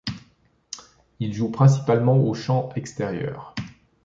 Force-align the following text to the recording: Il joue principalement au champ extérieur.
Il 1.19 1.31
joue 1.31 1.49
principalement 1.51 2.17
au 2.17 2.33
champ 2.33 2.69
extérieur. 2.75 3.53